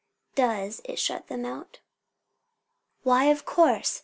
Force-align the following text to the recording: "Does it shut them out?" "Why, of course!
"Does 0.33 0.81
it 0.83 0.97
shut 0.97 1.27
them 1.27 1.45
out?" 1.45 1.77
"Why, 3.03 3.25
of 3.25 3.45
course! 3.45 3.99